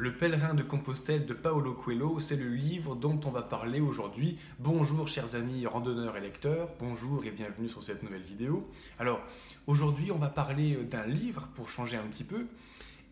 Le 0.00 0.14
pèlerin 0.14 0.54
de 0.54 0.62
Compostelle 0.62 1.26
de 1.26 1.34
Paolo 1.34 1.74
Coelho, 1.74 2.20
c'est 2.20 2.36
le 2.36 2.48
livre 2.48 2.96
dont 2.96 3.20
on 3.26 3.30
va 3.30 3.42
parler 3.42 3.80
aujourd'hui. 3.80 4.38
Bonjour 4.58 5.06
chers 5.06 5.34
amis 5.34 5.66
randonneurs 5.66 6.16
et 6.16 6.22
lecteurs, 6.22 6.70
bonjour 6.78 7.22
et 7.26 7.30
bienvenue 7.30 7.68
sur 7.68 7.82
cette 7.82 8.02
nouvelle 8.02 8.22
vidéo. 8.22 8.66
Alors 8.98 9.20
aujourd'hui 9.66 10.10
on 10.10 10.16
va 10.16 10.30
parler 10.30 10.74
d'un 10.84 11.04
livre 11.04 11.48
pour 11.54 11.68
changer 11.68 11.98
un 11.98 12.04
petit 12.04 12.24
peu, 12.24 12.46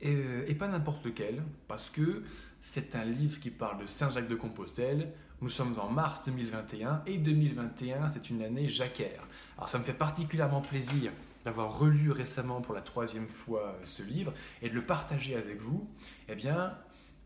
et, 0.01 0.55
pas 0.55 0.67
n'importe 0.67 1.05
lequel, 1.05 1.43
parce 1.67 1.91
que 1.91 2.23
c'est 2.59 2.95
un 2.95 3.05
livre 3.05 3.39
qui 3.39 3.51
parle 3.51 3.83
de 3.83 3.87
Saint-Jacques 3.87 4.29
de 4.29 4.35
Compostelle. 4.35 5.13
Nous 5.43 5.51
sommes 5.51 5.79
en 5.79 5.91
mars 5.91 6.23
2021 6.25 7.03
et 7.07 7.19
2021 7.19 8.09
c'est 8.09 8.31
une 8.31 8.41
année 8.41 8.67
jacquère. 8.67 9.27
Alors 9.59 9.69
ça 9.69 9.79
me 9.79 9.85
fait 9.85 9.93
particulièrement 9.93 10.63
plaisir 10.63 11.13
d'avoir 11.49 11.79
relu 11.79 12.11
récemment 12.11 12.61
pour 12.61 12.75
la 12.75 12.83
troisième 12.83 13.27
fois 13.27 13.69
euh, 13.69 13.87
ce 13.87 14.03
livre 14.03 14.35
et 14.61 14.69
de 14.69 14.75
le 14.75 14.85
partager 14.85 15.35
avec 15.35 15.63
vous, 15.63 15.89
eh 16.29 16.35
bien, 16.35 16.77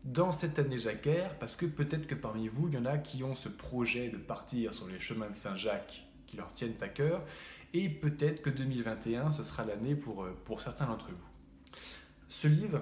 dans 0.05 0.31
cette 0.31 0.57
année 0.59 0.77
jacquère, 0.77 1.37
parce 1.39 1.57
que 1.57 1.65
peut-être 1.65 2.07
que 2.07 2.15
parmi 2.15 2.47
vous, 2.47 2.69
il 2.69 2.75
y 2.75 2.77
en 2.77 2.85
a 2.85 2.97
qui 2.97 3.21
ont 3.25 3.35
ce 3.35 3.49
projet 3.49 4.07
de 4.07 4.15
partir 4.15 4.73
sur 4.73 4.87
les 4.87 4.97
chemins 4.97 5.29
de 5.29 5.35
Saint-Jacques 5.35 6.07
qui 6.25 6.37
leur 6.37 6.53
tiennent 6.53 6.77
à 6.79 6.87
cœur, 6.87 7.25
et 7.73 7.89
peut-être 7.89 8.41
que 8.41 8.49
2021, 8.49 9.29
ce 9.29 9.43
sera 9.43 9.65
l'année 9.65 9.93
pour, 9.93 10.23
euh, 10.23 10.31
pour 10.45 10.61
certains 10.61 10.85
d'entre 10.85 11.09
vous. 11.09 11.77
Ce 12.29 12.47
livre 12.47 12.81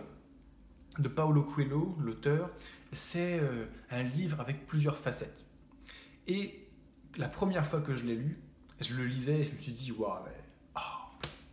de 1.00 1.08
Paolo 1.08 1.42
Coelho, 1.42 1.98
l'auteur, 2.00 2.52
c'est 2.92 3.40
euh, 3.40 3.66
un 3.90 4.04
livre 4.04 4.40
avec 4.40 4.68
plusieurs 4.68 5.00
facettes. 5.00 5.48
Et 6.28 6.68
la 7.18 7.30
première 7.30 7.66
fois 7.66 7.82
que 7.82 7.96
je 7.96 8.06
l'ai 8.06 8.16
lu, 8.16 8.40
je 8.80 8.94
le 8.94 9.06
lisais 9.06 9.40
et 9.40 9.44
je 9.44 9.52
me 9.54 9.58
suis 9.58 9.72
dit, 9.72 9.92
waouh, 9.92 10.20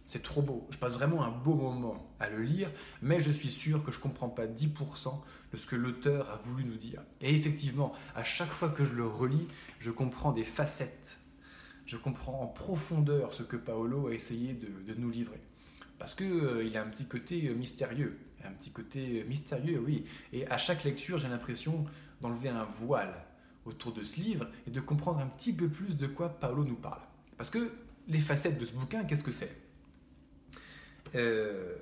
c'est 0.09 0.23
trop 0.23 0.41
beau. 0.41 0.67
Je 0.71 0.79
passe 0.79 0.95
vraiment 0.95 1.23
un 1.23 1.31
beau 1.31 1.55
moment 1.55 2.11
à 2.19 2.31
le 2.31 2.43
lire, 2.43 2.71
mais 3.03 3.21
je 3.21 3.31
suis 3.31 3.51
sûr 3.51 3.85
que 3.85 3.93
je 3.93 3.99
ne 3.99 4.03
comprends 4.05 4.31
pas 4.31 4.47
10% 4.47 5.13
de 5.53 5.57
ce 5.59 5.67
que 5.67 5.77
l'auteur 5.77 6.31
a 6.31 6.37
voulu 6.37 6.65
nous 6.65 6.77
dire. 6.77 7.03
Et 7.21 7.35
effectivement, 7.35 7.93
à 8.15 8.25
chaque 8.25 8.49
fois 8.49 8.71
que 8.71 8.85
je 8.85 8.95
le 8.95 9.07
relis, 9.07 9.49
je 9.81 9.91
comprends 9.91 10.33
des 10.33 10.45
facettes. 10.45 11.21
Je 11.85 11.99
comprends 11.99 12.41
en 12.41 12.47
profondeur 12.47 13.35
ce 13.35 13.43
que 13.43 13.57
Paolo 13.57 14.09
a 14.09 14.15
essayé 14.15 14.55
de, 14.55 14.95
nous 14.95 15.11
livrer. 15.11 15.43
Parce 15.99 16.15
qu'il 16.15 16.27
euh, 16.27 16.75
a 16.75 16.81
un 16.81 16.89
petit 16.89 17.05
côté 17.05 17.47
euh, 17.47 17.55
mystérieux. 17.55 18.19
Un 18.45 18.53
petit 18.53 18.71
côté 18.71 19.21
euh, 19.21 19.29
mystérieux, 19.29 19.79
oui. 19.85 20.07
Et 20.33 20.47
à 20.47 20.57
chaque 20.57 20.85
lecture, 20.85 21.19
j'ai 21.19 21.29
l'impression 21.29 21.85
d'enlever 22.23 22.49
un 22.49 22.65
voile 22.65 23.27
autour 23.67 23.93
de 23.93 24.03
ce 24.03 24.23
livre 24.23 24.49
et 24.67 24.71
de 24.71 24.81
comprendre 24.81 25.19
un 25.19 25.27
petit 25.27 25.53
peu 25.53 25.69
plus 25.69 25.99
de 25.99 26.07
quoi 26.07 26.31
Paolo 26.31 26.65
nous 26.65 26.77
parle. 26.77 27.03
Parce 27.37 27.51
que 27.51 27.73
les 28.07 28.21
facettes 28.21 28.59
de 28.59 28.65
ce 28.65 28.73
bouquin, 28.73 29.05
qu'est-ce 29.05 29.25
que 29.25 29.33
c'est? 29.33 29.68
Euh, 31.15 31.75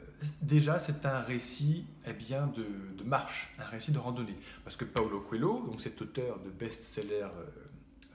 déjà, 0.43 0.79
c'est 0.79 1.07
un 1.07 1.21
récit 1.21 1.85
eh 2.07 2.13
bien, 2.13 2.47
de, 2.47 3.05
marche, 3.05 3.53
un 3.59 3.67
récit 3.67 3.93
de 3.93 3.99
randonnée. 3.99 4.37
Parce 4.65 4.77
que 4.77 4.85
Paulo 4.85 5.21
Coelho, 5.21 5.65
donc 5.67 5.81
cet 5.81 6.01
auteur 6.03 6.39
de 6.41 6.51
best-seller 6.51 7.23
euh, 7.23 7.47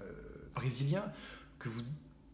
euh, 0.01 0.05
brésilien, 0.55 1.03
que 1.59 1.69
vous 1.69 1.81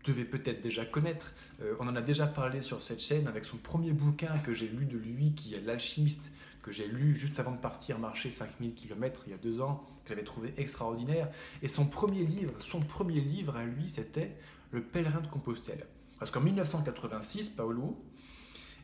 devez 0.03 0.25
peut-être 0.25 0.61
déjà 0.61 0.86
connaître, 0.86 1.34
on 1.81 1.88
en 1.89 1.95
a 1.97 2.02
déjà 2.02 2.28
parlé 2.28 2.61
sur 2.61 2.81
cette 2.81 3.02
chaîne 3.02 3.28
avec 3.28 3.44
son 3.44 3.58
premier 3.58 3.92
bouquin 3.92 4.38
que 4.38 4.53
j'ai 4.53 4.69
lu 4.69 4.86
de 4.86 4.97
lui, 4.97 5.34
qui 5.34 5.53
est 5.53 5.59
L'Alchimiste, 5.59 6.31
que 6.62 6.72
j'ai 6.72 6.88
lu 6.88 7.14
juste 7.14 7.41
avant 7.41 7.52
de 7.52 7.58
partir 7.58 8.00
marcher 8.00 8.31
5000 8.31 8.73
km 8.73 9.23
il 9.28 9.31
y 9.31 9.34
a 9.34 9.38
deux 9.38 9.59
ans, 9.59 9.86
que 10.03 10.09
j'avais 10.09 10.23
trouvé 10.23 10.53
extraordinaire. 10.56 11.28
Et 11.62 11.67
son 11.67 11.86
premier 11.86 12.23
livre, 12.23 12.53
son 12.62 12.80
premier 12.80 13.19
livre 13.19 13.58
à 13.58 13.66
lui, 13.66 13.89
c'était 13.89 14.38
Le 14.72 14.81
pèlerin 14.81 15.19
de 15.19 15.28
Compostelle. 15.28 15.86
Parce 16.19 16.31
qu'en 16.31 16.41
1986, 16.41 17.50
Paolo, 17.50 18.02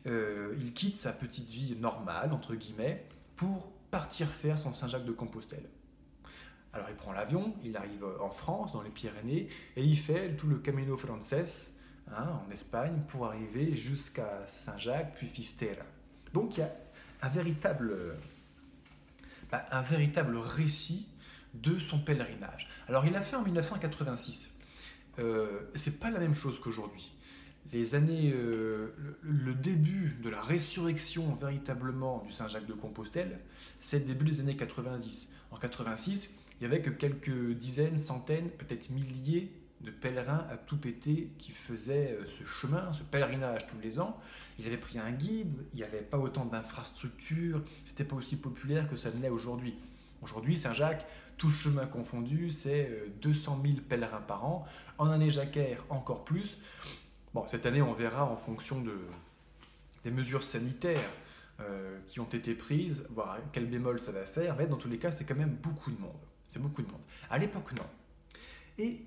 euh, 0.06 0.54
il 0.58 0.72
quitte 0.72 0.96
sa 0.96 1.12
petite 1.12 1.48
vie 1.48 1.76
normale, 1.76 2.32
entre 2.32 2.54
guillemets, 2.54 3.06
pour 3.36 3.70
partir 3.90 4.28
faire 4.28 4.58
son 4.58 4.74
Saint-Jacques 4.74 5.04
de 5.04 5.12
Compostelle. 5.12 5.68
Alors 6.72 6.88
il 6.90 6.96
prend 6.96 7.12
l'avion, 7.12 7.54
il 7.62 7.76
arrive 7.76 8.04
en 8.20 8.30
France, 8.30 8.72
dans 8.72 8.82
les 8.82 8.90
Pyrénées, 8.90 9.48
et 9.76 9.84
il 9.84 9.96
fait 9.96 10.34
tout 10.34 10.48
le 10.48 10.58
Camino 10.58 10.96
Frances 10.96 11.72
hein, 12.08 12.40
en 12.46 12.50
Espagne 12.50 13.02
pour 13.06 13.26
arriver 13.26 13.72
jusqu'à 13.72 14.44
Saint-Jacques, 14.46 15.14
puis 15.14 15.28
Fistera. 15.28 15.84
Donc 16.32 16.56
il 16.56 16.60
y 16.60 16.62
a 16.64 16.74
un 17.22 17.28
véritable, 17.28 17.96
bah, 19.50 19.64
un 19.70 19.82
véritable 19.82 20.36
récit 20.36 21.06
de 21.54 21.78
son 21.78 22.00
pèlerinage. 22.00 22.68
Alors 22.88 23.06
il 23.06 23.12
l'a 23.12 23.22
fait 23.22 23.36
en 23.36 23.42
1986. 23.42 24.58
Euh, 25.20 25.70
c'est 25.76 26.00
pas 26.00 26.10
la 26.10 26.18
même 26.18 26.34
chose 26.34 26.58
qu'aujourd'hui 26.58 27.12
les 27.72 27.94
années, 27.94 28.32
euh, 28.34 28.94
le, 29.22 29.54
début 29.54 30.16
de 30.22 30.28
la 30.28 30.40
résurrection 30.40 31.32
véritablement 31.32 32.22
du 32.26 32.32
Saint-Jacques 32.32 32.66
de 32.66 32.74
Compostelle, 32.74 33.40
c'est 33.78 34.00
le 34.00 34.04
début 34.04 34.24
des 34.24 34.40
années 34.40 34.56
90. 34.56 35.32
En 35.50 35.56
86, 35.56 36.36
il 36.60 36.68
n'y 36.68 36.72
avait 36.72 36.82
que 36.82 36.90
quelques 36.90 37.52
dizaines, 37.52 37.98
centaines, 37.98 38.50
peut-être 38.50 38.90
milliers 38.90 39.50
de 39.80 39.90
pèlerins 39.90 40.46
à 40.50 40.56
tout 40.56 40.78
péter 40.78 41.30
qui 41.38 41.52
faisaient 41.52 42.16
euh, 42.18 42.26
ce 42.26 42.44
chemin, 42.44 42.92
ce 42.92 43.02
pèlerinage 43.02 43.66
tous 43.66 43.78
les 43.82 43.98
ans. 43.98 44.18
Ils 44.58 44.66
avaient 44.66 44.76
pris 44.76 44.98
un 44.98 45.10
guide, 45.10 45.52
il 45.72 45.76
n'y 45.78 45.84
avait 45.84 45.98
pas 46.00 46.18
autant 46.18 46.44
d'infrastructures, 46.44 47.62
c'était 47.84 48.04
pas 48.04 48.16
aussi 48.16 48.36
populaire 48.36 48.88
que 48.88 48.96
ça 48.96 49.10
ne 49.10 49.20
l'est 49.20 49.30
aujourd'hui. 49.30 49.74
Aujourd'hui, 50.22 50.56
Saint-Jacques, 50.56 51.06
tout 51.36 51.50
chemin 51.50 51.86
confondu, 51.86 52.50
c'est 52.50 52.90
200 53.20 53.58
euh, 53.64 53.68
000 53.68 53.80
pèlerins 53.88 54.20
par 54.20 54.44
an. 54.46 54.64
En 54.98 55.10
année 55.10 55.30
jacquaire, 55.30 55.84
encore 55.90 56.24
plus. 56.24 56.58
Bon, 57.34 57.44
cette 57.48 57.66
année, 57.66 57.82
on 57.82 57.92
verra 57.92 58.24
en 58.24 58.36
fonction 58.36 58.80
de, 58.80 58.96
des 60.04 60.12
mesures 60.12 60.44
sanitaires 60.44 61.10
euh, 61.60 61.98
qui 62.06 62.20
ont 62.20 62.28
été 62.28 62.54
prises, 62.54 63.08
voir 63.10 63.38
quel 63.50 63.66
bémol 63.66 63.98
ça 63.98 64.12
va 64.12 64.24
faire, 64.24 64.54
mais 64.56 64.68
dans 64.68 64.76
tous 64.76 64.88
les 64.88 64.98
cas, 64.98 65.10
c'est 65.10 65.24
quand 65.24 65.34
même 65.34 65.56
beaucoup 65.60 65.90
de 65.90 66.00
monde. 66.00 66.12
C'est 66.46 66.62
beaucoup 66.62 66.82
de 66.82 66.92
monde. 66.92 67.00
À 67.28 67.38
l'époque, 67.38 67.72
non. 67.76 67.86
Et 68.78 69.00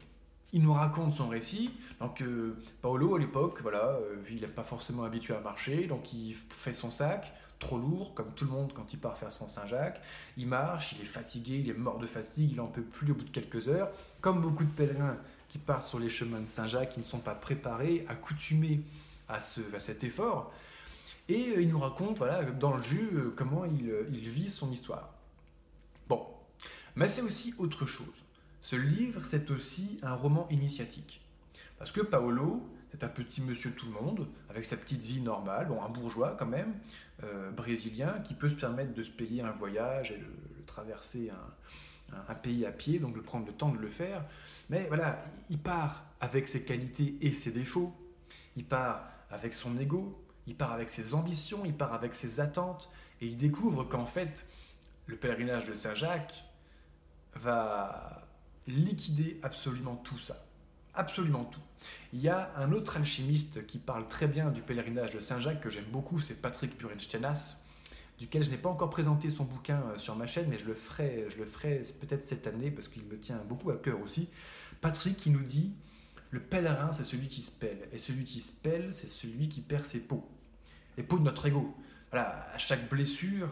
il 0.52 0.62
nous 0.62 0.74
raconte 0.74 1.14
son 1.14 1.30
récit. 1.30 1.72
Donc, 2.02 2.22
euh, 2.22 2.58
Paolo, 2.82 3.16
à 3.16 3.20
l'époque, 3.20 3.62
voilà, 3.62 3.92
euh, 4.02 4.18
il 4.30 4.42
n'est 4.42 4.48
pas 4.48 4.66
forcément 4.66 5.04
habitué 5.04 5.34
à 5.34 5.40
marcher, 5.40 5.88
donc 5.88 6.12
il 6.14 6.34
fait 6.34 6.74
son 6.74 6.90
sac, 6.90 7.34
trop 7.60 7.78
lourd, 7.78 8.14
comme 8.14 8.34
tout 8.34 8.44
le 8.44 8.52
monde 8.52 8.74
quand 8.74 8.92
il 8.92 9.00
part 9.00 9.18
faire 9.18 9.32
son 9.32 9.48
Saint-Jacques. 9.48 10.02
Il 10.36 10.48
marche, 10.48 10.94
il 10.94 11.02
est 11.02 11.06
fatigué, 11.06 11.60
il 11.64 11.70
est 11.70 11.78
mort 11.78 11.98
de 11.98 12.06
fatigue, 12.06 12.52
il 12.52 12.60
en 12.60 12.68
peut 12.68 12.82
plus 12.82 13.10
au 13.10 13.16
bout 13.16 13.24
de 13.24 13.30
quelques 13.30 13.70
heures. 13.70 13.90
Comme 14.20 14.42
beaucoup 14.42 14.66
de 14.66 14.72
pèlerins 14.72 15.16
qui 15.50 15.58
partent 15.58 15.86
sur 15.86 16.00
les 16.00 16.10
chemins 16.10 16.40
de 16.40 16.46
Saint-Jacques, 16.46 16.92
qui 16.94 17.00
ne 17.00 17.06
sont 17.06 17.20
pas 17.20 17.36
préparés, 17.36 18.06
accoutumés 18.08 18.82
à, 19.28 19.40
ce, 19.42 19.62
à 19.74 19.80
cet 19.80 20.04
effort. 20.04 20.54
Et 21.30 21.50
euh, 21.50 21.62
il 21.62 21.70
nous 21.70 21.80
raconte, 21.80 22.18
voilà, 22.18 22.44
dans 22.44 22.76
le 22.76 22.82
jus, 22.82 23.10
euh, 23.14 23.34
comment 23.36 23.66
il, 23.66 23.90
euh, 23.90 24.08
il 24.12 24.30
vit 24.30 24.50
son 24.50 24.72
histoire. 24.72 25.14
Bon, 26.08 26.26
mais 26.96 27.08
c'est 27.08 27.22
aussi 27.22 27.54
autre 27.58 27.86
chose. 27.86 28.24
Ce 28.62 28.76
livre, 28.76 29.22
c'est 29.24 29.52
aussi 29.52 30.00
un 30.04 30.14
roman 30.14 30.48
initiatique. 30.50 31.22
Parce 31.78 31.92
que 31.92 32.02
Paolo, 32.02 32.68
c'est 32.92 33.04
un 33.04 33.10
petit 33.10 33.42
monsieur 33.42 33.72
tout 33.72 33.86
le 33.86 33.92
monde, 33.92 34.28
avec 34.50 34.66
sa 34.66 34.78
petite 34.78 35.04
vie 35.04 35.22
normale, 35.22 35.68
bon, 35.68 35.82
un 35.84 35.90
bourgeois 35.90 36.36
quand 36.40 36.48
même, 36.48 36.74
brésilien, 37.56 38.20
qui 38.24 38.34
peut 38.34 38.50
se 38.50 38.56
permettre 38.56 38.94
de 38.94 39.04
se 39.04 39.12
payer 39.12 39.42
un 39.42 39.52
voyage 39.52 40.12
et 40.12 40.18
de, 40.18 40.24
de 40.24 40.66
traverser 40.66 41.30
un, 41.30 41.54
un 42.28 42.36
pays 42.36 42.66
à 42.66 42.72
pied, 42.72 43.00
donc 43.00 43.16
de 43.16 43.20
prendre 43.20 43.46
le 43.46 43.54
temps 43.54 43.70
de 43.70 43.78
le 43.78 43.90
faire. 43.90 44.24
Mais 44.70 44.88
voilà, 44.88 45.24
il 45.50 45.60
part 45.60 46.06
avec 46.20 46.48
ses 46.48 46.64
qualités 46.64 47.18
et 47.22 47.34
ses 47.34 47.52
défauts, 47.52 47.96
il 48.56 48.66
part 48.66 49.10
avec 49.30 49.56
son 49.56 49.78
ego, 49.78 50.24
il 50.48 50.56
part 50.56 50.72
avec 50.72 50.90
ses 50.90 51.14
ambitions, 51.14 51.64
il 51.66 51.76
part 51.76 51.94
avec 51.94 52.16
ses 52.16 52.40
attentes, 52.40 52.90
et 53.22 53.28
il 53.28 53.38
découvre 53.38 53.84
qu'en 53.84 54.06
fait, 54.06 54.46
le 55.06 55.16
pèlerinage 55.18 55.68
de 55.68 55.74
Saint-Jacques 55.74 56.44
va 57.36 58.28
liquider 58.68 59.40
absolument 59.44 59.96
tout 59.96 60.20
ça. 60.20 60.46
Absolument 60.94 61.46
tout. 61.46 61.62
Il 62.14 62.20
y 62.20 62.30
a 62.30 62.52
un 62.58 62.72
autre 62.72 62.98
alchimiste 62.98 63.66
qui 63.68 63.78
parle 63.78 64.08
très 64.08 64.28
bien 64.28 64.50
du 64.50 64.62
pèlerinage 64.62 65.12
de 65.12 65.20
Saint-Jacques 65.20 65.60
que 65.60 65.70
j'aime 65.70 65.86
beaucoup, 65.92 66.20
c'est 66.22 66.42
Patrick 66.42 66.78
Burenstenas 66.78 67.58
duquel 68.18 68.44
je 68.44 68.50
n'ai 68.50 68.58
pas 68.58 68.70
encore 68.70 68.90
présenté 68.90 69.30
son 69.30 69.44
bouquin 69.44 69.82
euh, 69.82 69.98
sur 69.98 70.16
ma 70.16 70.26
chaîne, 70.26 70.48
mais 70.50 70.58
je 70.58 70.66
le 70.66 70.74
ferai, 70.74 71.28
je 71.30 71.38
le 71.38 71.46
ferai 71.46 71.82
peut-être 72.02 72.24
cette 72.24 72.48
année 72.48 72.72
parce 72.72 72.88
qu'il 72.88 73.04
me 73.04 73.18
tient 73.20 73.42
beaucoup 73.48 73.70
à 73.70 73.78
cœur 73.78 74.02
aussi. 74.02 74.30
Patrick 74.82 75.18
qui 75.18 75.30
nous 75.30 75.44
dit 75.44 75.74
le 76.32 76.42
pèlerin, 76.42 76.92
c'est 76.92 77.04
celui 77.04 77.28
qui 77.28 77.42
se 77.42 77.52
pèle, 77.52 77.88
et 77.94 77.98
celui 77.98 78.26
qui 78.26 78.42
se 78.42 78.52
pèle, 78.52 78.92
c'est 78.92 79.08
celui 79.08 79.48
qui 79.48 79.62
perd 79.62 79.86
ses 79.86 80.02
peaux, 80.02 80.28
les 80.98 81.04
peaux 81.04 81.18
de 81.20 81.24
notre 81.24 81.46
ego. 81.46 81.76
Voilà, 82.12 82.48
à 82.54 82.58
chaque 82.58 82.90
blessure 82.90 83.50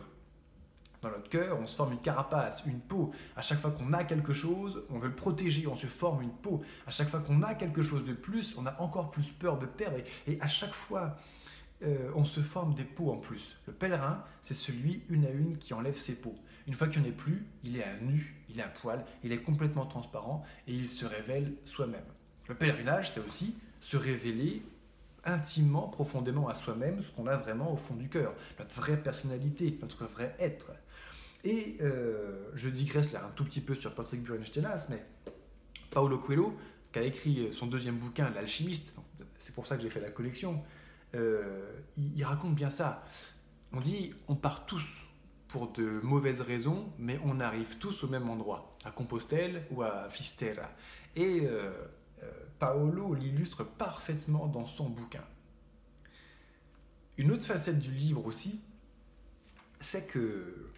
dans 1.02 1.10
notre 1.10 1.30
cœur, 1.30 1.60
on 1.62 1.68
se 1.68 1.76
forme 1.76 1.94
une 1.94 2.02
carapace, 2.02 2.64
une 2.66 2.80
peau. 2.80 3.12
À 3.36 3.42
chaque 3.42 3.60
fois 3.60 3.72
qu'on 3.72 3.94
a 3.94 4.04
quelque 4.04 4.34
chose, 4.34 4.84
on 4.90 4.98
veut 4.98 5.10
le 5.10 5.16
protéger, 5.16 5.68
on 5.68 5.76
se 5.76 5.86
forme 5.88 6.24
une 6.24 6.34
peau. 6.34 6.64
À 6.88 6.92
chaque 6.92 7.10
fois 7.10 7.20
qu'on 7.20 7.44
a 7.44 7.54
quelque 7.54 7.82
chose 7.82 8.06
de 8.06 8.14
plus, 8.14 8.56
on 8.58 8.66
a 8.66 8.80
encore 8.82 9.12
plus 9.12 9.28
peur 9.28 9.60
de 9.60 9.66
perdre. 9.66 9.98
Et 10.26 10.40
à 10.42 10.48
chaque 10.48 10.74
fois 10.74 11.16
euh, 11.84 12.10
on 12.16 12.24
se 12.24 12.40
forme 12.40 12.74
des 12.74 12.86
peaux 12.86 13.12
en 13.12 13.18
plus. 13.18 13.58
Le 13.68 13.74
pèlerin, 13.74 14.24
c'est 14.42 14.54
celui 14.54 15.04
une 15.10 15.26
à 15.26 15.30
une 15.30 15.58
qui 15.58 15.74
enlève 15.74 15.98
ses 15.98 16.16
peaux. 16.16 16.36
Une 16.68 16.74
fois 16.74 16.88
qu'il 16.88 17.02
n'y 17.02 17.08
en 17.08 17.12
est 17.12 17.16
plus, 17.16 17.46
il 17.64 17.78
est 17.78 17.84
à 17.84 17.98
nu, 18.00 18.44
il 18.50 18.60
est 18.60 18.64
à 18.64 18.70
poil, 18.70 19.06
il 19.24 19.32
est 19.32 19.42
complètement 19.42 19.86
transparent 19.86 20.44
et 20.68 20.74
il 20.74 20.88
se 20.88 21.06
révèle 21.06 21.54
soi-même. 21.66 22.06
Le 22.48 22.56
pèlerinage, 22.56 23.12
c'est 23.12 23.20
aussi 23.20 23.56
se 23.82 23.98
révéler 23.98 24.64
intimement, 25.26 25.88
profondément 25.90 26.48
à 26.48 26.56
soi-même 26.56 27.02
ce 27.02 27.12
qu'on 27.12 27.28
a 27.28 27.36
vraiment 27.36 27.74
au 27.74 27.78
fond 27.78 27.96
du 27.96 28.08
cœur, 28.08 28.34
notre 28.58 28.76
vraie 28.76 29.02
personnalité, 29.02 29.78
notre 29.82 30.06
vrai 30.06 30.36
être. 30.40 30.72
Et 31.44 31.78
euh, 31.82 32.50
je 32.56 32.70
digresse 32.70 33.12
là 33.12 33.26
un 33.26 33.32
tout 33.32 33.44
petit 33.44 33.62
peu 33.62 33.76
sur 33.76 33.94
Patrick 33.94 34.24
Burenstenas, 34.24 34.88
mais 34.90 35.04
Paolo 35.90 36.20
Coelho, 36.20 36.58
qui 36.92 37.00
a 37.00 37.04
écrit 37.04 37.50
son 37.52 37.68
deuxième 37.68 37.98
bouquin, 37.98 38.30
L'alchimiste, 38.32 38.96
c'est 39.38 39.54
pour 39.54 39.68
ça 39.68 39.76
que 39.76 39.84
j'ai 39.84 39.90
fait 39.90 40.00
la 40.00 40.10
collection, 40.10 40.64
euh, 41.16 41.82
il, 41.98 42.24
raconte 42.24 42.56
bien 42.56 42.70
ça. 42.70 43.04
On 43.72 43.80
dit, 43.80 44.14
on 44.28 44.36
part 44.36 44.66
tous 44.66 45.06
pour 45.48 45.72
de 45.72 46.00
mauvaises 46.04 46.42
raisons, 46.42 46.92
mais 46.98 47.20
on 47.24 47.40
arrive 47.40 47.78
tous 47.78 48.04
au 48.04 48.08
même 48.08 48.30
endroit, 48.30 48.76
à 48.84 48.92
Compostelle 48.92 49.66
ou 49.72 49.82
à 49.82 50.10
Fistera. 50.10 50.70
Et 51.16 51.42
euh, 51.46 51.72
Paolo 52.60 53.14
l'illustre 53.14 53.64
parfaitement 53.64 54.48
dans 54.48 54.66
son 54.66 54.90
bouquin. 54.90 55.24
Une 57.18 57.32
autre 57.32 57.46
facette 57.46 57.80
du 57.80 57.92
livre 57.92 58.26
aussi, 58.26 58.62
c'est 59.80 60.08
que 60.08 60.72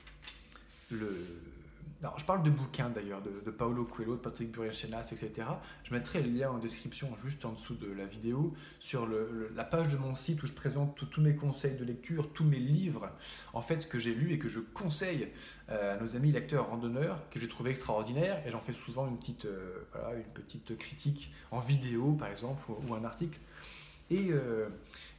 le... 0.91 1.15
Alors, 2.03 2.19
je 2.19 2.25
parle 2.25 2.43
de 2.43 2.51
bouquins 2.51 2.89
d'ailleurs, 2.89 3.23
de, 3.23 3.49
Paolo 3.49 3.83
Coelho, 3.83 4.13
de 4.13 4.19
Patrick 4.19 4.51
Burriel-Chenas, 4.51 5.09
etc. 5.11 5.47
Je 5.83 5.95
mettrai 5.95 6.21
le 6.21 6.29
lien 6.29 6.51
en 6.51 6.59
description 6.59 7.09
juste 7.25 7.43
en 7.43 7.53
dessous 7.53 7.73
de 7.73 7.91
la 7.91 8.05
vidéo 8.05 8.53
sur 8.79 9.07
la 9.07 9.63
page 9.63 9.89
de 9.89 9.97
mon 9.97 10.13
site 10.13 10.43
où 10.43 10.45
je 10.45 10.53
présente 10.53 11.09
tous 11.09 11.21
mes 11.21 11.35
conseils 11.35 11.75
de 11.75 11.83
lecture, 11.83 12.31
tous 12.33 12.43
mes 12.43 12.59
livres, 12.59 13.09
en 13.53 13.63
fait, 13.63 13.89
que 13.89 13.97
j'ai 13.97 14.13
lus 14.13 14.33
et 14.33 14.37
que 14.37 14.47
je 14.47 14.59
conseille 14.59 15.29
euh, 15.69 15.95
à 15.95 15.99
nos 15.99 16.15
amis 16.15 16.31
lecteurs 16.31 16.69
randonneurs, 16.69 17.27
que 17.31 17.39
j'ai 17.39 17.47
trouvé 17.47 17.71
extraordinaires. 17.71 18.45
Et 18.45 18.51
j'en 18.51 18.61
fais 18.61 18.73
souvent 18.73 19.07
une 19.07 19.17
petite, 19.17 19.45
euh, 19.45 19.83
une 20.15 20.33
petite 20.33 20.77
critique 20.77 21.33
en 21.49 21.57
vidéo, 21.57 22.13
par 22.13 22.27
exemple, 22.27 22.63
ou, 22.69 22.93
un 22.93 23.05
article. 23.05 23.39
Et, 24.11 24.27
euh, 24.29 24.69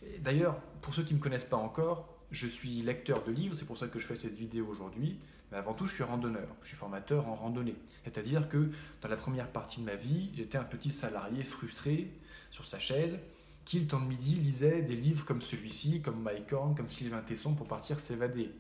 et 0.05 0.21
d'ailleurs, 0.21 0.61
pour 0.81 0.95
ceux 0.95 1.03
qui 1.03 1.15
ne 1.15 1.19
me 1.19 1.23
connaissent 1.23 1.43
pas 1.45 1.57
encore, 1.57 2.15
je 2.31 2.47
suis 2.47 2.83
lecteur 2.83 3.25
de 3.25 3.33
livres, 3.33 3.55
c'est 3.55 3.65
pour 3.65 3.79
ça 3.79 3.89
que 3.89 3.99
je 3.99 4.07
fais 4.07 4.15
cette 4.15 4.37
vidéo 4.37 4.69
aujourd'hui. 4.69 5.19
Mais 5.51 5.59
avant 5.59 5.75
tout, 5.75 5.87
je 5.87 5.95
suis 5.95 6.05
randonneur, 6.05 6.49
je 6.63 6.69
suis 6.69 6.77
formateur 6.77 7.29
en 7.29 7.35
randonnée. 7.35 7.77
C'est-à-dire 8.05 8.49
que 8.49 8.71
dans 9.01 9.09
la 9.09 9.17
première 9.17 9.49
partie 9.49 9.81
de 9.81 9.87
ma 9.87 9.97
vie, 9.97 10.31
j'étais 10.37 10.59
un 10.59 10.65
petit 10.65 10.91
salarié 10.91 11.43
frustré 11.43 12.11
sur 12.51 12.67
sa 12.67 12.79
chaise 12.79 13.19
qui, 13.65 13.81
le 13.81 13.87
temps 13.87 14.01
de 14.01 14.07
midi, 14.07 14.35
lisait 14.35 14.83
des 14.83 14.97
livres 14.97 15.25
comme 15.25 15.43
celui-ci, 15.43 16.01
comme 16.01 16.23
Mike 16.23 16.53
Horn, 16.53 16.75
comme 16.75 16.89
Sylvain 16.89 17.21
Tesson 17.21 17.55
pour 17.55 17.67
partir 17.67 18.01
s'évader. 18.01 18.51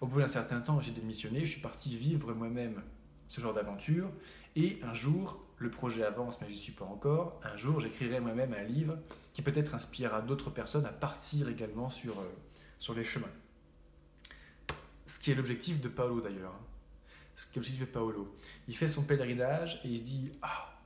Au 0.00 0.06
bout 0.06 0.20
d'un 0.20 0.28
certain 0.28 0.60
temps, 0.60 0.80
j'ai 0.80 0.92
démissionné, 0.92 1.44
je 1.44 1.52
suis 1.52 1.60
parti 1.60 1.96
vivre 1.96 2.32
moi-même 2.32 2.82
ce 3.28 3.40
genre 3.40 3.54
d'aventure. 3.54 4.10
Et 4.56 4.80
un 4.82 4.94
jour, 4.94 5.44
le 5.58 5.70
projet 5.70 6.02
avance, 6.02 6.40
mais 6.40 6.48
je 6.48 6.54
n'y 6.54 6.58
suis 6.58 6.72
pas 6.72 6.84
encore. 6.84 7.40
Un 7.44 7.56
jour, 7.56 7.78
j'écrirai 7.80 8.18
moi-même 8.18 8.54
un 8.54 8.64
livre 8.64 8.98
qui 9.32 9.42
peut-être 9.42 9.74
inspirera 9.74 10.20
d'autres 10.20 10.50
personnes 10.50 10.86
à 10.86 10.92
partir 10.92 11.48
également 11.48 11.90
sur, 11.90 12.18
euh, 12.18 12.24
sur 12.78 12.94
les 12.94 13.04
chemins. 13.04 13.28
Ce 15.10 15.18
qui 15.18 15.32
est 15.32 15.34
l'objectif 15.34 15.80
de 15.80 15.88
Paolo 15.88 16.20
d'ailleurs. 16.20 16.52
Hein. 16.54 16.66
Ce 17.34 17.44
qui 17.46 17.52
est 17.52 17.56
l'objectif 17.56 17.80
de 17.80 17.90
Paolo. 17.90 18.36
Il 18.68 18.76
fait 18.76 18.86
son 18.86 19.02
pèlerinage 19.02 19.80
et 19.84 19.88
il 19.88 19.98
se 19.98 20.04
dit 20.04 20.30
Ah, 20.40 20.78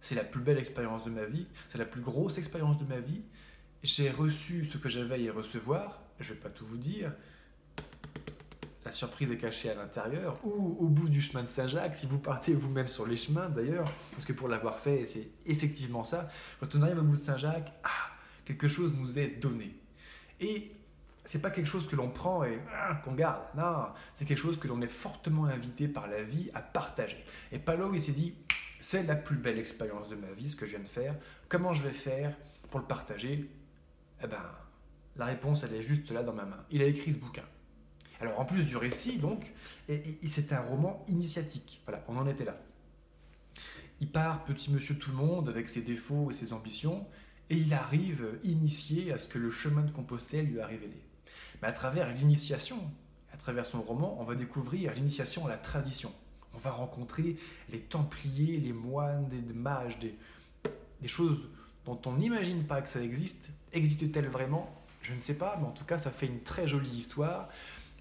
c'est 0.00 0.16
la 0.16 0.24
plus 0.24 0.40
belle 0.40 0.58
expérience 0.58 1.04
de 1.04 1.10
ma 1.10 1.24
vie, 1.24 1.46
c'est 1.68 1.78
la 1.78 1.84
plus 1.84 2.00
grosse 2.00 2.36
expérience 2.36 2.78
de 2.78 2.84
ma 2.84 2.98
vie. 2.98 3.22
J'ai 3.84 4.10
reçu 4.10 4.64
ce 4.64 4.76
que 4.76 4.88
j'avais 4.88 5.14
à 5.14 5.18
y 5.18 5.30
recevoir, 5.30 6.02
je 6.18 6.30
ne 6.30 6.34
vais 6.34 6.40
pas 6.40 6.50
tout 6.50 6.66
vous 6.66 6.78
dire. 6.78 7.12
La 8.84 8.90
surprise 8.90 9.30
est 9.30 9.36
cachée 9.36 9.70
à 9.70 9.76
l'intérieur 9.76 10.44
ou 10.44 10.76
au 10.80 10.88
bout 10.88 11.08
du 11.08 11.22
chemin 11.22 11.44
de 11.44 11.48
Saint-Jacques, 11.48 11.94
si 11.94 12.06
vous 12.06 12.18
partez 12.18 12.54
vous-même 12.54 12.88
sur 12.88 13.06
les 13.06 13.16
chemins 13.16 13.48
d'ailleurs, 13.48 13.88
parce 14.12 14.24
que 14.24 14.32
pour 14.32 14.48
l'avoir 14.48 14.80
fait, 14.80 15.04
c'est 15.04 15.30
effectivement 15.46 16.02
ça. 16.02 16.28
Quand 16.58 16.74
on 16.74 16.82
arrive 16.82 16.98
au 16.98 17.02
bout 17.02 17.16
de 17.16 17.20
Saint-Jacques, 17.20 17.72
ah, 17.84 18.10
quelque 18.44 18.66
chose 18.66 18.92
nous 18.98 19.20
est 19.20 19.38
donné. 19.40 19.78
Et 20.40 20.72
c'est 21.28 21.42
pas 21.42 21.50
quelque 21.50 21.66
chose 21.66 21.86
que 21.86 21.94
l'on 21.94 22.08
prend 22.08 22.42
et 22.42 22.58
ah, 22.74 22.94
qu'on 23.04 23.12
garde. 23.12 23.42
Non, 23.54 23.88
c'est 24.14 24.24
quelque 24.24 24.38
chose 24.38 24.58
que 24.58 24.66
l'on 24.66 24.80
est 24.80 24.86
fortement 24.86 25.44
invité 25.44 25.86
par 25.86 26.08
la 26.08 26.22
vie 26.22 26.50
à 26.54 26.62
partager. 26.62 27.22
Et 27.52 27.58
Palo, 27.58 27.92
il 27.92 28.00
s'est 28.00 28.12
dit, 28.12 28.32
c'est 28.80 29.02
la 29.02 29.14
plus 29.14 29.36
belle 29.36 29.58
expérience 29.58 30.08
de 30.08 30.16
ma 30.16 30.32
vie, 30.32 30.48
ce 30.48 30.56
que 30.56 30.64
je 30.64 30.70
viens 30.70 30.80
de 30.80 30.88
faire. 30.88 31.14
Comment 31.50 31.74
je 31.74 31.82
vais 31.82 31.92
faire 31.92 32.34
pour 32.70 32.80
le 32.80 32.86
partager? 32.86 33.46
Eh 34.24 34.26
ben, 34.26 34.40
la 35.16 35.26
réponse, 35.26 35.64
elle 35.64 35.74
est 35.74 35.82
juste 35.82 36.10
là 36.12 36.22
dans 36.22 36.32
ma 36.32 36.46
main. 36.46 36.64
Il 36.70 36.80
a 36.80 36.86
écrit 36.86 37.12
ce 37.12 37.18
bouquin. 37.18 37.44
Alors, 38.22 38.40
en 38.40 38.46
plus 38.46 38.64
du 38.64 38.78
récit, 38.78 39.18
donc, 39.18 39.52
c'est 40.26 40.54
un 40.54 40.62
roman 40.62 41.04
initiatique. 41.08 41.82
Voilà, 41.84 42.02
on 42.08 42.16
en 42.16 42.26
était 42.26 42.46
là. 42.46 42.58
Il 44.00 44.10
part, 44.10 44.46
petit 44.46 44.70
monsieur 44.70 44.96
tout 44.96 45.10
le 45.10 45.16
monde, 45.18 45.50
avec 45.50 45.68
ses 45.68 45.82
défauts 45.82 46.30
et 46.30 46.34
ses 46.34 46.54
ambitions, 46.54 47.06
et 47.50 47.56
il 47.58 47.74
arrive 47.74 48.38
initié 48.44 49.12
à 49.12 49.18
ce 49.18 49.28
que 49.28 49.38
le 49.38 49.50
chemin 49.50 49.82
de 49.82 49.90
Compostelle 49.90 50.46
lui 50.46 50.60
a 50.60 50.66
révélé. 50.66 51.02
Mais 51.62 51.68
à 51.68 51.72
travers 51.72 52.12
l'initiation, 52.12 52.78
à 53.32 53.36
travers 53.36 53.66
son 53.66 53.82
roman, 53.82 54.16
on 54.20 54.24
va 54.24 54.34
découvrir 54.34 54.94
l'initiation 54.94 55.46
à 55.46 55.48
la 55.48 55.56
tradition. 55.56 56.12
On 56.54 56.58
va 56.58 56.70
rencontrer 56.70 57.36
les 57.70 57.80
Templiers, 57.80 58.58
les 58.58 58.72
moines, 58.72 59.28
des 59.28 59.52
mages, 59.52 59.98
des, 59.98 60.16
choses 61.06 61.48
dont 61.84 62.00
on 62.06 62.14
n'imagine 62.14 62.64
pas 62.64 62.82
que 62.82 62.88
ça 62.88 63.00
existe. 63.00 63.52
Existe-t-elle 63.72 64.28
vraiment? 64.28 64.74
Je 65.02 65.14
ne 65.14 65.20
sais 65.20 65.34
pas, 65.34 65.56
mais 65.60 65.66
en 65.66 65.70
tout 65.70 65.84
cas, 65.84 65.98
ça 65.98 66.10
fait 66.10 66.26
une 66.26 66.42
très 66.42 66.66
jolie 66.66 66.90
histoire 66.90 67.48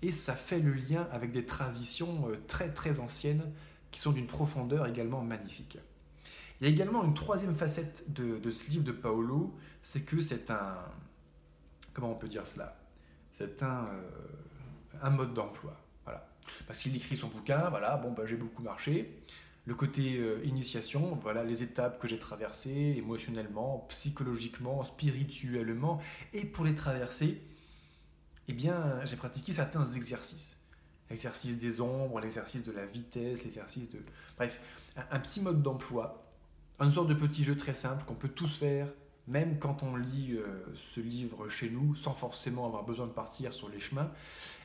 et 0.01 0.11
ça 0.11 0.33
fait 0.33 0.59
le 0.59 0.73
lien 0.73 1.07
avec 1.11 1.31
des 1.31 1.45
traditions 1.45 2.29
euh, 2.29 2.37
très 2.47 2.71
très 2.73 2.99
anciennes 2.99 3.51
qui 3.91 3.99
sont 3.99 4.11
d'une 4.11 4.27
profondeur 4.27 4.87
également 4.87 5.21
magnifique. 5.21 5.77
Il 6.59 6.67
y 6.67 6.69
a 6.69 6.73
également 6.73 7.03
une 7.03 7.13
troisième 7.13 7.55
facette 7.55 8.03
de 8.11 8.51
ce 8.51 8.69
livre 8.71 8.83
de 8.83 8.91
Paolo, 8.91 9.55
c'est 9.83 10.01
que 10.01 10.19
c'est 10.19 10.49
un... 10.49 10.75
Comment 11.93 12.11
on 12.11 12.15
peut 12.15 12.27
dire 12.27 12.45
cela? 12.45 12.75
C'est 13.37 13.61
un, 13.61 13.85
euh, 13.85 14.01
un 15.03 15.11
mode 15.11 15.35
d'emploi. 15.35 15.79
Voilà. 16.05 16.27
Parce 16.65 16.79
qu'il 16.79 16.95
écrit 16.95 17.15
son 17.15 17.27
bouquin, 17.27 17.69
voilà, 17.69 17.95
bon, 17.97 18.11
bah, 18.11 18.23
j'ai 18.25 18.35
beaucoup 18.35 18.63
marché. 18.63 19.21
Le 19.65 19.75
côté 19.75 20.17
euh, 20.17 20.43
initiation, 20.43 21.13
voilà 21.21 21.43
les 21.43 21.61
étapes 21.61 21.99
que 21.99 22.07
j'ai 22.07 22.17
traversées 22.17 22.95
émotionnellement, 22.97 23.85
psychologiquement, 23.89 24.83
spirituellement. 24.83 25.99
Et 26.33 26.45
pour 26.45 26.65
les 26.65 26.73
traverser, 26.73 27.43
eh 28.47 28.53
bien, 28.53 29.05
j'ai 29.05 29.17
pratiqué 29.17 29.53
certains 29.53 29.85
exercices. 29.85 30.57
L'exercice 31.11 31.59
des 31.59 31.79
ombres, 31.79 32.19
l'exercice 32.19 32.63
de 32.63 32.71
la 32.71 32.87
vitesse, 32.87 33.43
l'exercice 33.43 33.91
de... 33.91 33.99
Bref, 34.35 34.59
un, 34.95 35.05
un 35.11 35.19
petit 35.19 35.41
mode 35.41 35.61
d'emploi, 35.61 36.25
une 36.79 36.89
sorte 36.89 37.07
de 37.07 37.13
petit 37.13 37.43
jeu 37.43 37.55
très 37.55 37.75
simple 37.75 38.03
qu'on 38.05 38.15
peut 38.15 38.29
tous 38.29 38.55
faire 38.57 38.87
même 39.27 39.59
quand 39.59 39.83
on 39.83 39.95
lit 39.95 40.33
euh, 40.33 40.63
ce 40.75 40.99
livre 40.99 41.49
chez 41.49 41.69
nous, 41.69 41.95
sans 41.95 42.13
forcément 42.13 42.65
avoir 42.65 42.83
besoin 42.83 43.07
de 43.07 43.11
partir 43.11 43.51
sur 43.53 43.69
les 43.69 43.79
chemins, 43.79 44.11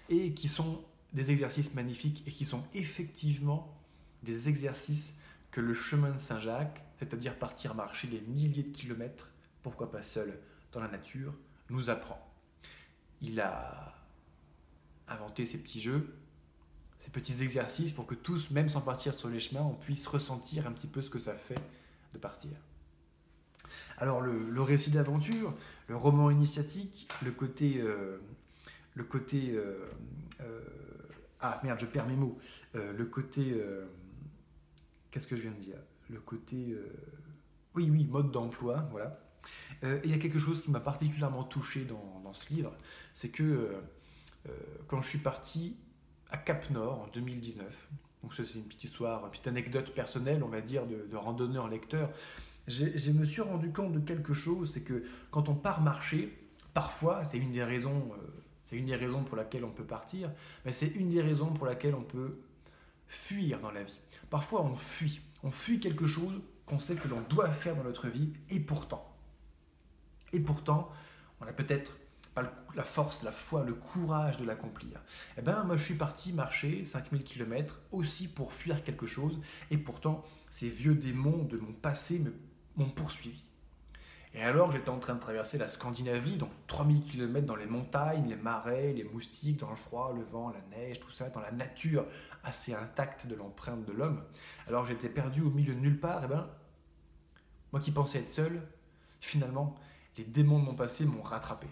et 0.08 0.34
qui 0.34 0.48
sont 0.48 0.84
des 1.12 1.30
exercices 1.30 1.74
magnifiques 1.74 2.22
et 2.26 2.30
qui 2.30 2.44
sont 2.44 2.64
effectivement 2.74 3.76
des 4.22 4.48
exercices 4.48 5.18
que 5.50 5.60
le 5.60 5.74
chemin 5.74 6.10
de 6.10 6.18
Saint-Jacques, 6.18 6.82
c'est-à-dire 6.98 7.38
partir 7.38 7.74
marcher 7.74 8.08
des 8.08 8.20
milliers 8.20 8.62
de 8.62 8.70
kilomètres, 8.70 9.30
pourquoi 9.62 9.90
pas 9.90 10.02
seul, 10.02 10.38
dans 10.72 10.80
la 10.80 10.88
nature, 10.88 11.34
nous 11.68 11.90
apprend. 11.90 12.18
Il 13.20 13.40
a 13.40 13.94
inventé 15.08 15.44
ces 15.44 15.58
petits 15.58 15.80
jeux, 15.80 16.14
ces 16.98 17.10
petits 17.10 17.42
exercices 17.42 17.92
pour 17.92 18.06
que 18.06 18.14
tous, 18.14 18.50
même 18.50 18.68
sans 18.68 18.80
partir 18.80 19.12
sur 19.12 19.28
les 19.28 19.40
chemins, 19.40 19.62
on 19.62 19.74
puisse 19.74 20.06
ressentir 20.06 20.66
un 20.66 20.72
petit 20.72 20.86
peu 20.86 21.02
ce 21.02 21.10
que 21.10 21.18
ça 21.18 21.34
fait 21.34 21.60
de 22.12 22.18
partir. 22.18 22.50
Alors 23.98 24.20
le, 24.20 24.62
récit 24.62 24.90
d'aventure, 24.90 25.54
le 25.88 25.96
roman 25.96 26.30
initiatique, 26.30 27.08
le 27.24 27.30
côté... 27.30 27.80
Euh, 27.80 28.18
le 28.94 29.04
côté 29.04 29.52
euh, 29.52 29.86
euh, 30.42 30.60
ah 31.40 31.58
merde, 31.64 31.78
je 31.78 31.86
perds 31.86 32.06
mes 32.06 32.16
mots. 32.16 32.38
le 32.74 33.04
côté... 33.04 33.56
Qu'est-ce 35.10 35.26
que 35.26 35.36
je 35.36 35.42
viens 35.42 35.52
de 35.52 35.60
dire? 35.60 35.78
Le 36.10 36.20
côté... 36.20 36.76
oui, 37.74 37.88
oui, 37.90 38.04
mode 38.04 38.30
d'emploi, 38.30 38.88
voilà. 38.90 39.18
il 39.82 40.10
y 40.10 40.14
a 40.14 40.18
quelque 40.18 40.38
chose 40.38 40.62
qui 40.62 40.70
m'a 40.70 40.80
particulièrement 40.80 41.44
touché 41.44 41.84
dans, 41.84 42.20
dans 42.22 42.32
ce 42.32 42.52
livre, 42.52 42.76
c'est 43.14 43.30
que 43.30 43.72
quand 44.88 45.00
je 45.00 45.08
suis 45.08 45.18
parti 45.18 45.76
à 46.30 46.36
Cap 46.36 46.70
Nord 46.70 47.00
en 47.00 47.06
2019, 47.08 47.88
donc 48.22 48.34
ça 48.34 48.44
c'est 48.44 48.58
une 48.58 48.64
petite 48.64 48.84
histoire, 48.84 49.24
une 49.24 49.30
petite 49.30 49.48
anecdote 49.48 49.94
personnelle, 49.94 50.42
on 50.42 50.48
va 50.48 50.60
dire, 50.60 50.86
de, 50.86 51.06
de 51.10 51.16
randonneur 51.16 51.68
lecteur 51.68 52.10
je 52.68 53.10
me 53.10 53.24
suis 53.24 53.42
rendu 53.42 53.72
compte 53.72 53.92
de 53.92 54.00
quelque 54.00 54.32
chose, 54.32 54.72
c'est 54.72 54.82
que 54.82 55.04
quand 55.30 55.48
on 55.48 55.54
part 55.54 55.80
marcher, 55.80 56.38
parfois, 56.74 57.24
c'est 57.24 57.38
une 57.38 57.52
des 57.52 57.64
raisons, 57.64 58.12
euh, 58.12 58.26
c'est 58.64 58.76
une 58.76 58.86
des 58.86 58.96
raisons 58.96 59.24
pour 59.24 59.36
laquelle 59.36 59.64
on 59.64 59.70
peut 59.70 59.84
partir, 59.84 60.30
mais 60.64 60.72
c'est 60.72 60.88
une 60.88 61.08
des 61.08 61.22
raisons 61.22 61.52
pour 61.52 61.66
laquelle 61.66 61.94
on 61.94 62.02
peut 62.02 62.38
fuir 63.06 63.60
dans 63.60 63.70
la 63.70 63.82
vie. 63.82 63.98
Parfois, 64.30 64.62
on 64.62 64.74
fuit, 64.74 65.20
on 65.42 65.50
fuit 65.50 65.80
quelque 65.80 66.06
chose 66.06 66.40
qu'on 66.66 66.78
sait 66.78 66.96
que 66.96 67.08
l'on 67.08 67.20
doit 67.28 67.50
faire 67.50 67.76
dans 67.76 67.84
notre 67.84 68.08
vie, 68.08 68.32
et 68.48 68.60
pourtant, 68.60 69.12
et 70.32 70.40
pourtant, 70.40 70.90
on 71.40 71.46
a 71.46 71.52
peut-être 71.52 71.92
pas 72.34 72.42
la 72.74 72.84
force, 72.84 73.24
la 73.24 73.32
foi, 73.32 73.62
le 73.62 73.74
courage 73.74 74.38
de 74.38 74.46
l'accomplir. 74.46 75.02
Eh 75.36 75.42
bien, 75.42 75.64
moi, 75.64 75.76
je 75.76 75.84
suis 75.84 75.96
parti 75.96 76.32
marcher 76.32 76.82
5000 76.82 77.24
km 77.24 77.82
aussi 77.90 78.28
pour 78.28 78.54
fuir 78.54 78.82
quelque 78.82 79.04
chose, 79.04 79.38
et 79.70 79.76
pourtant, 79.76 80.24
ces 80.48 80.68
vieux 80.68 80.94
démons 80.94 81.44
de 81.44 81.58
mon 81.58 81.72
passé 81.72 82.18
me 82.18 82.32
m'ont 82.76 82.90
poursuivi. 82.90 83.42
Et 84.34 84.42
alors 84.42 84.72
j'étais 84.72 84.88
en 84.88 84.98
train 84.98 85.14
de 85.14 85.20
traverser 85.20 85.58
la 85.58 85.68
Scandinavie, 85.68 86.36
donc 86.36 86.50
3000 86.66 87.02
km 87.02 87.46
dans 87.46 87.56
les 87.56 87.66
montagnes, 87.66 88.28
les 88.28 88.36
marais, 88.36 88.94
les 88.94 89.04
moustiques, 89.04 89.58
dans 89.58 89.70
le 89.70 89.76
froid, 89.76 90.14
le 90.14 90.22
vent, 90.24 90.50
la 90.50 90.76
neige, 90.76 91.00
tout 91.00 91.10
ça, 91.10 91.28
dans 91.28 91.40
la 91.40 91.52
nature 91.52 92.06
assez 92.42 92.72
intacte 92.72 93.26
de 93.26 93.34
l'empreinte 93.34 93.84
de 93.84 93.92
l'homme. 93.92 94.24
Alors 94.66 94.86
j'étais 94.86 95.10
perdu 95.10 95.42
au 95.42 95.50
milieu 95.50 95.74
de 95.74 95.80
nulle 95.80 96.00
part, 96.00 96.24
et 96.24 96.28
ben, 96.28 96.48
moi 97.72 97.80
qui 97.80 97.90
pensais 97.90 98.20
être 98.20 98.28
seul, 98.28 98.66
finalement, 99.20 99.74
les 100.16 100.24
démons 100.24 100.58
de 100.58 100.64
mon 100.64 100.74
passé 100.74 101.04
m'ont 101.04 101.22
rattrapé. 101.22 101.66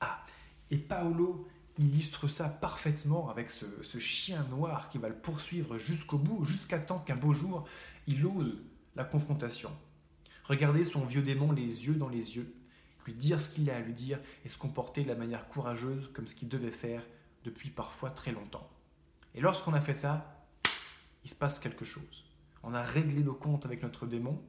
Ah, 0.00 0.24
et 0.70 0.78
Paolo 0.78 1.46
illustre 1.78 2.28
ça 2.28 2.48
parfaitement 2.48 3.28
avec 3.28 3.50
ce, 3.50 3.66
ce, 3.82 3.98
chien 3.98 4.44
noir 4.44 4.88
qui 4.88 4.98
va 4.98 5.08
le 5.08 5.16
poursuivre 5.16 5.76
jusqu'au 5.76 6.18
bout, 6.18 6.44
jusqu'à 6.44 6.78
temps 6.78 7.00
qu'un 7.00 7.16
beau 7.16 7.32
jour, 7.32 7.66
il 8.06 8.24
ose 8.24 8.56
la 8.96 9.04
confrontation. 9.04 9.70
Regardez 10.44 10.84
son 10.84 11.04
vieux 11.04 11.22
démon 11.22 11.52
les 11.52 11.86
yeux 11.86 11.94
dans 11.94 12.08
les 12.08 12.36
yeux, 12.36 12.54
lui 13.06 13.14
dire 13.14 13.40
ce 13.40 13.50
qu'il 13.50 13.70
a 13.70 13.76
à 13.76 13.80
lui 13.80 13.92
dire 13.94 14.20
et 14.44 14.48
se 14.48 14.58
comporter 14.58 15.02
de 15.02 15.08
la 15.08 15.14
manière 15.14 15.48
courageuse 15.48 16.10
comme 16.12 16.26
ce 16.26 16.34
qu'il 16.34 16.48
devait 16.48 16.70
faire 16.70 17.02
depuis 17.44 17.70
parfois 17.70 18.10
très 18.10 18.32
longtemps. 18.32 18.68
Et 19.34 19.40
lorsqu'on 19.40 19.74
a 19.74 19.80
fait 19.80 19.94
ça, 19.94 20.46
il 21.24 21.30
se 21.30 21.34
passe 21.34 21.58
quelque 21.58 21.84
chose. 21.84 22.24
On 22.62 22.74
a 22.74 22.82
réglé 22.82 23.22
nos 23.22 23.34
comptes 23.34 23.66
avec 23.66 23.82
notre 23.82 24.06
démon. 24.06 24.40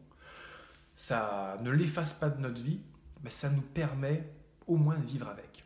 Ça 0.95 1.57
ne 1.61 1.69
l'efface 1.69 2.13
pas 2.13 2.29
de 2.29 2.39
notre 2.39 2.61
vie, 2.61 2.79
mais 3.23 3.29
ça 3.29 3.49
nous 3.49 3.61
permet 3.61 4.29
au 4.67 4.77
moins 4.77 4.97
de 4.97 5.05
vivre 5.05 5.27
avec. 5.27 5.65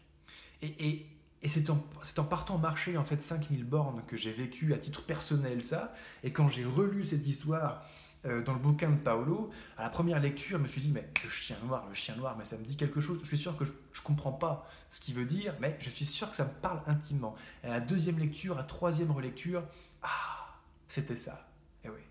Et 0.62 1.08
c'est 1.48 1.70
en, 1.70 1.84
en, 2.18 2.24
partant 2.24 2.58
marcher 2.58 2.98
en 2.98 3.04
fait 3.04 3.22
5000 3.22 3.64
bornes 3.64 4.04
que 4.08 4.18
j'ai 4.18 4.32
vécu 4.32 4.74
à 4.74 4.78
titre 4.78 5.04
personnel 5.04 5.62
ça. 5.62 5.94
Et 6.24 6.34
quand 6.34 6.48
j'ai 6.48 6.66
relu 6.66 7.04
cette 7.04 7.28
histoire 7.28 7.86
euh, 8.26 8.42
dans 8.42 8.54
le 8.54 8.60
bouquin 8.60 8.90
de 8.90 8.98
Paolo, 8.98 9.50
à 9.78 9.84
la 9.84 9.90
première 9.90 10.20
lecture, 10.20 10.58
je 10.58 10.64
me 10.64 10.68
suis 10.68 10.82
dit, 10.82 10.92
mais 10.92 11.10
le 11.24 11.30
chien 11.30 11.58
noir, 11.66 11.86
le 11.88 11.94
chien 11.94 12.16
noir, 12.16 12.36
mais 12.38 12.46
ça 12.46 12.58
me 12.58 12.66
dit 12.66 12.76
quelque 12.76 13.00
chose. 13.00 13.20
Je 13.22 13.28
suis 13.28 13.38
sûr 13.38 13.56
que 13.56 13.66
je 13.66 13.72
ne 13.72 14.04
comprends 14.04 14.34
pas 14.34 14.68
ce 14.90 15.00
qu'il 15.00 15.16
veut 15.16 15.26
dire, 15.26 15.56
mais 15.62 15.78
je 15.80 15.90
suis 15.90 16.06
sûr 16.06 16.30
que 16.30 16.36
ça 16.36 16.46
me 16.46 16.54
parle 16.62 16.82
intimement. 16.88 17.36
Et 17.64 17.68
à 17.68 17.72
la 17.72 17.80
deuxième 17.80 18.20
lecture, 18.20 18.56
à 18.56 18.62
la 18.62 18.64
troisième 18.64 19.12
relecture, 19.12 19.64
ah, 20.02 20.60
c'était 20.88 21.16
ça. 21.16 21.50
Et 21.84 21.88
eh 21.88 21.90
oui, 21.90 22.02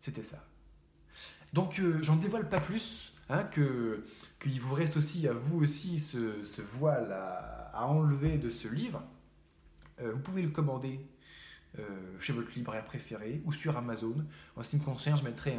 c'était 0.00 0.22
ça. 0.22 0.42
Donc 1.52 1.78
euh, 1.80 1.98
j'en 2.02 2.16
dévoile 2.16 2.48
pas 2.48 2.60
plus, 2.60 3.12
hein, 3.28 3.44
que 3.44 4.04
qu'il 4.40 4.60
vous 4.60 4.74
reste 4.74 4.96
aussi 4.96 5.28
à 5.28 5.32
vous 5.32 5.62
aussi 5.62 5.98
ce, 5.98 6.60
voile 6.60 7.12
à 7.12 7.86
enlever 7.86 8.38
de 8.38 8.50
ce 8.50 8.68
livre, 8.68 9.02
euh, 10.00 10.12
vous 10.12 10.20
pouvez 10.20 10.42
le 10.42 10.50
commander 10.50 11.00
chez 12.18 12.32
votre 12.32 12.50
libraire 12.54 12.84
préféré 12.84 13.42
ou 13.44 13.52
sur 13.52 13.76
Amazon. 13.76 14.14
En 14.56 14.62
ce 14.62 14.70
qui 14.70 14.76
me 14.76 14.84
concerne, 14.84 15.18
je 15.18 15.24
mettrai 15.24 15.56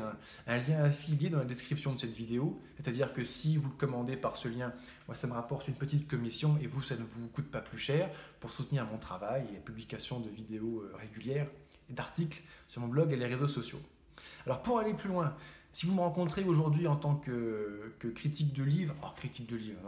un, 0.48 0.58
lien 0.58 0.84
affilié 0.84 1.30
dans 1.30 1.40
la 1.40 1.46
description 1.46 1.94
de 1.94 2.00
cette 2.00 2.14
vidéo. 2.14 2.62
C'est-à-dire 2.78 3.14
que 3.14 3.24
si 3.24 3.58
vous 3.58 3.70
le 3.70 3.76
commandez 3.76 4.18
par 4.18 4.36
ce 4.36 4.48
lien, 4.48 4.74
moi 5.08 5.16
ça 5.16 5.28
me 5.28 5.34
rapporte 5.34 5.68
une 5.68 5.76
petite 5.76 6.08
commission 6.08 6.58
et 6.62 6.68
vous, 6.68 6.82
ça 6.82 6.96
ne 6.96 7.04
vous 7.04 7.28
coûte 7.28 7.50
pas 7.50 7.62
plus 7.62 7.78
cher 7.78 8.10
pour 8.40 8.50
soutenir 8.50 8.86
mon 8.86 8.98
travail 8.98 9.46
et 9.52 9.54
la 9.54 9.60
publication 9.60 10.20
de 10.20 10.30
vidéos 10.30 10.82
euh, 10.82 10.96
régulières 10.96 11.48
et 11.90 11.94
d'articles 11.94 12.42
sur 12.68 12.82
mon 12.82 12.88
blog 12.88 13.12
et 13.12 13.16
les 13.16 13.26
réseaux 13.26 13.48
sociaux. 13.48 13.82
Alors 14.46 14.62
pour 14.62 14.80
aller 14.80 14.94
plus 14.94 15.10
loin, 15.10 15.36
si 15.72 15.86
vous 15.86 15.94
me 15.94 16.02
rencontrez 16.02 16.44
aujourd'hui 16.44 16.88
en 16.88 16.96
tant 16.96 17.16
que, 17.16 17.94
critique 18.16 18.54
de 18.54 18.64
livre, 18.64 18.96
critique 19.16 19.48
de 19.48 19.56
livre, 19.56 19.80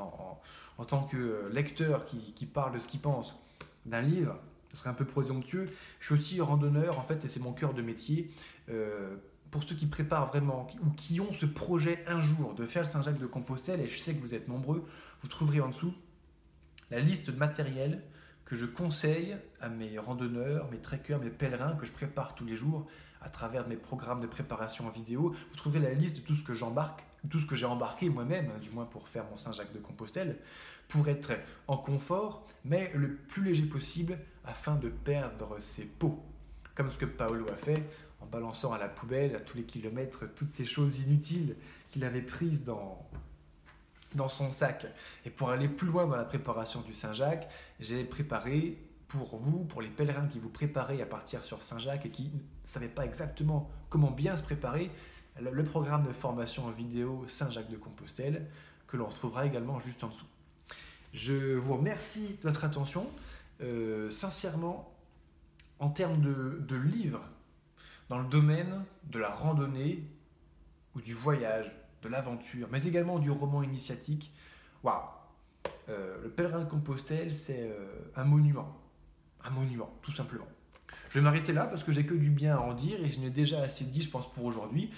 en, 0.78 0.86
tant 0.86 1.04
que 1.04 1.50
lecteur 1.52 2.06
qui, 2.06 2.46
parle 2.46 2.74
de 2.74 2.80
ce 2.80 2.88
qu'il 2.88 3.00
pense 3.00 3.36
d'un 3.86 4.02
livre, 4.02 4.40
ce 4.72 4.78
serait 4.78 4.90
un 4.90 4.94
peu 4.94 5.06
présomptueux. 5.06 5.66
Je 6.00 6.06
suis 6.06 6.14
aussi 6.14 6.42
randonneur 6.42 7.00
en 7.00 7.04
fait, 7.04 7.26
et 7.26 7.28
c'est 7.28 7.40
mon 7.40 7.54
cœur 7.54 7.74
de 7.74 7.82
métier. 7.82 8.32
Euh, 8.70 9.18
pour 9.52 9.64
ceux 9.64 9.76
qui 9.76 9.88
préparent 9.88 10.28
vraiment 10.28 10.68
ou 10.84 10.92
qui 10.92 11.20
ont 11.20 11.34
ce 11.34 11.48
projet 11.48 12.04
un 12.08 12.20
jour 12.20 12.54
de 12.54 12.68
faire 12.68 12.84
le 12.84 12.88
Saint-Jacques 12.88 13.18
de 13.18 13.26
Compostelle, 13.26 13.82
et 13.82 13.88
je 13.88 13.98
sais 14.00 14.14
que 14.14 14.22
vous 14.22 14.36
êtes 14.36 14.48
nombreux, 14.48 14.86
vous 15.22 15.28
trouverez 15.28 15.60
en 15.60 15.70
dessous 15.70 15.94
la 16.92 17.00
liste 17.00 17.32
de 17.32 17.36
matériel 17.36 18.04
que 18.46 18.56
je 18.56 18.66
conseille 18.66 19.38
à 19.62 19.70
mes 19.70 19.98
randonneurs, 20.00 20.70
mes 20.72 20.80
trekkers, 20.80 21.20
mes 21.20 21.30
pèlerins 21.30 21.76
que 21.76 21.86
je 21.86 21.92
prépare 21.92 22.36
tous 22.36 22.46
les 22.46 22.56
jours 22.56 22.88
à 23.22 23.30
travers 23.30 23.68
mes 23.68 23.76
programmes 23.76 24.22
de 24.22 24.28
préparation 24.28 24.88
en 24.88 24.90
vidéo. 24.90 25.36
Vous 25.50 25.56
trouverez 25.56 25.80
la 25.80 25.94
liste 25.94 26.18
de 26.18 26.22
tout 26.22 26.36
ce 26.36 26.44
que 26.44 26.54
j'embarque, 26.54 27.04
tout 27.30 27.40
ce 27.40 27.46
que 27.46 27.56
j'ai 27.56 27.66
embarqué 27.66 28.10
moi-même, 28.10 28.52
du 28.62 28.70
moins 28.70 28.86
pour 28.86 29.08
faire 29.10 29.26
mon 29.30 29.38
Saint-Jacques 29.38 29.74
de 29.74 29.80
Compostelle, 29.80 30.38
pour 30.88 31.08
être 31.08 31.34
en 31.68 31.78
confort, 31.78 32.48
mais 32.66 32.92
le 32.96 33.16
plus 33.16 33.44
léger 33.44 33.66
possible 33.66 34.18
afin 34.46 34.76
de 34.76 34.90
perdre 34.90 35.58
ses 35.60 35.86
peaux. 35.86 36.24
Comme 36.76 36.92
ce 36.92 36.98
que 36.98 37.06
Paolo 37.06 37.46
a 37.52 37.56
fait 37.56 37.84
en 38.22 38.26
balançant 38.26 38.74
à 38.74 38.78
la 38.78 38.88
poubelle 38.88 39.36
à 39.36 39.40
tous 39.40 39.58
les 39.58 39.64
kilomètres 39.64 40.26
toutes 40.36 40.48
ces 40.48 40.66
choses 40.66 41.02
inutiles 41.02 41.56
qu'il 41.90 42.04
avait 42.06 42.22
prises 42.22 42.64
dans, 42.64 43.06
dans 44.16 44.28
son 44.28 44.52
sac. 44.52 44.88
Et 45.26 45.30
pour 45.30 45.50
aller 45.50 45.68
plus 45.68 45.88
loin 45.88 46.08
dans 46.08 46.16
la 46.16 46.26
préparation 46.26 46.82
du 46.82 46.94
Saint-Jacques, 46.94 47.50
j'ai 47.80 48.04
préparé 48.04 48.78
pour 49.10 49.38
vous, 49.38 49.66
pour 49.66 49.82
les 49.82 49.90
pèlerins 49.90 50.28
qui 50.28 50.40
vous 50.40 50.50
préparez 50.50 51.02
à 51.02 51.06
partir 51.06 51.44
sur 51.44 51.62
Saint-Jacques 51.62 52.06
et 52.06 52.12
qui 52.12 52.26
ne 52.26 52.40
savaient 52.64 52.88
pas 52.88 53.06
exactement 53.06 53.70
comment 53.90 54.12
bien 54.12 54.38
se 54.38 54.44
préparer, 54.44 54.92
le 55.42 55.64
programme 55.64 56.04
de 56.04 56.14
formation 56.14 56.66
en 56.66 56.72
vidéo 56.72 57.26
Saint-Jacques 57.28 57.72
de 57.72 57.78
Compostelle, 57.78 58.48
que 58.88 58.98
l'on 58.98 59.08
retrouvera 59.08 59.46
également 59.46 59.80
juste 59.80 60.04
en 60.04 60.10
dessous. 60.10 60.28
Je 61.14 61.56
vous 61.56 61.76
remercie 61.76 62.36
de 62.36 62.48
votre 62.48 62.66
attention. 62.66 63.08
Euh, 63.62 64.10
sincèrement, 64.12 64.94
en 65.80 65.90
termes 65.90 66.22
de, 66.22 66.76
livres, 66.76 67.24
dans 68.10 68.20
le 68.20 68.28
domaine 68.28 68.84
de 69.06 69.18
la 69.18 69.30
randonnée 69.30 70.04
ou 70.96 71.02
du 71.02 71.14
voyage, 71.14 71.72
de 72.04 72.10
l'aventure, 72.10 72.68
mais 72.72 72.84
également 72.84 73.20
du 73.20 73.32
roman 73.32 73.64
initiatique, 73.64 74.32
waouh! 74.84 75.02
Euh, 75.90 76.22
le 76.24 76.30
pèlerin 76.30 76.60
de 76.60 76.70
Compostelle, 76.70 77.34
c'est 77.34 77.70
euh, 77.70 78.12
un 78.16 78.24
monument 78.24 78.78
un 79.44 79.50
monument, 79.50 79.98
tout 80.02 80.12
simplement. 80.12 80.48
Je 81.10 81.16
vais 81.16 81.22
m'arrêter 81.22 81.54
là 81.54 81.66
parce 81.66 81.84
que 81.84 81.92
j'ai 81.92 82.06
que 82.06 82.14
du 82.14 82.30
bien 82.30 82.56
à 82.56 82.60
en 82.60 82.74
dire 82.74 83.04
et 83.04 83.10
je 83.10 83.20
n'ai 83.20 83.30
déjà 83.30 83.62
assez 83.62 83.86
dit, 83.86 84.02
je 84.02 84.10
pense, 84.10 84.32
pour 84.32 84.46
aujourd'hui. 84.46 84.92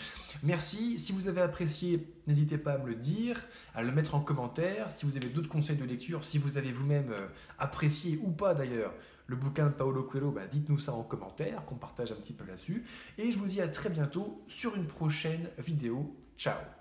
Merci. 0.43 0.99
Si 0.99 1.13
vous 1.13 1.27
avez 1.27 1.41
apprécié, 1.41 2.07
n'hésitez 2.27 2.57
pas 2.57 2.73
à 2.73 2.77
me 2.77 2.87
le 2.87 2.95
dire, 2.95 3.41
à 3.73 3.83
le 3.83 3.91
mettre 3.91 4.15
en 4.15 4.19
commentaire. 4.19 4.91
Si 4.91 5.05
vous 5.05 5.17
avez 5.17 5.27
d'autres 5.27 5.49
conseils 5.49 5.77
de 5.77 5.85
lecture, 5.85 6.25
si 6.25 6.37
vous 6.37 6.57
avez 6.57 6.71
vous-même 6.71 7.11
euh, 7.11 7.27
apprécié 7.59 8.19
ou 8.23 8.31
pas 8.31 8.53
d'ailleurs 8.53 8.93
le 9.27 9.37
bouquin 9.37 9.67
de 9.67 9.71
Paolo 9.71 10.03
Coelho, 10.03 10.31
bah, 10.31 10.45
dites-nous 10.45 10.79
ça 10.79 10.93
en 10.93 11.03
commentaire, 11.03 11.63
qu'on 11.65 11.75
partage 11.75 12.11
un 12.11 12.15
petit 12.15 12.33
peu 12.33 12.45
là-dessus. 12.45 12.83
Et 13.17 13.31
je 13.31 13.37
vous 13.37 13.47
dis 13.47 13.61
à 13.61 13.69
très 13.69 13.89
bientôt 13.89 14.43
sur 14.49 14.75
une 14.75 14.87
prochaine 14.87 15.49
vidéo. 15.57 16.13
Ciao 16.37 16.80